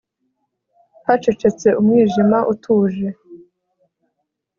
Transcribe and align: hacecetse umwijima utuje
hacecetse 1.07 1.67
umwijima 1.79 2.37
utuje 2.53 3.07